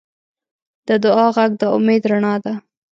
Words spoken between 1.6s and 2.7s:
د امید رڼا ده.